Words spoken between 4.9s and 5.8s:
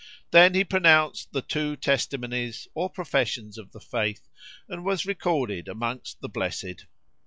recorded